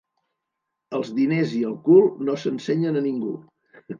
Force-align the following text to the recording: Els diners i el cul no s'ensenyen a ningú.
Els 0.99 1.11
diners 1.17 1.53
i 1.59 1.61
el 1.71 1.77
cul 1.89 2.09
no 2.29 2.37
s'ensenyen 2.45 3.01
a 3.03 3.07
ningú. 3.09 3.31